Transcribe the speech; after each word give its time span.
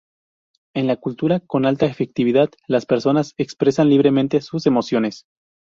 En 0.73 0.87
la 0.87 0.95
cultura 0.95 1.41
con 1.41 1.67
alta 1.67 1.85
afectividad 1.85 2.49
las 2.67 2.87
personas 2.87 3.35
expresan 3.37 3.87
libremente 3.89 4.41
sus 4.41 4.65
emociones. 4.65 5.27